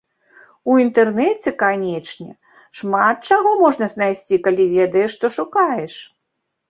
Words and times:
У 0.69 0.75
інтэрнэце, 0.83 1.49
канечне, 1.63 2.31
шмат 2.81 3.29
чаго 3.35 3.51
можна 3.63 3.85
знайсці, 3.95 4.35
калі 4.49 4.67
ведаеш, 4.77 5.09
што 5.19 5.25
шукаеш. 5.41 5.93